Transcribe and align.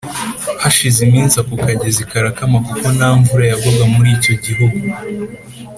Hashize 0.63 0.99
iminsi 1.07 1.35
ako 1.41 1.53
kagezi 1.65 2.01
karakama 2.11 2.57
kuko 2.67 2.85
nta 2.97 3.09
mvura 3.19 3.43
yagwaga 3.49 3.85
muri 3.93 4.09
icyo 4.17 4.33
gihugu 4.45 4.83